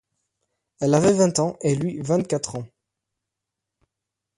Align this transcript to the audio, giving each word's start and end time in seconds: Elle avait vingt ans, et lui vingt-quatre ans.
Elle 0.79 0.95
avait 0.95 1.13
vingt 1.13 1.37
ans, 1.37 1.57
et 1.61 1.75
lui 1.75 1.99
vingt-quatre 2.01 2.55
ans. 2.55 2.65